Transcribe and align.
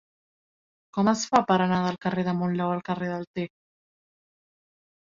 Com 0.97 1.11
es 1.11 1.25
fa 1.33 1.41
per 1.51 1.57
anar 1.67 1.83
del 1.85 2.01
carrer 2.07 2.25
de 2.31 2.35
Monlau 2.41 2.73
al 2.79 2.85
carrer 2.91 3.13
del 3.15 3.31
Ter? 3.37 3.49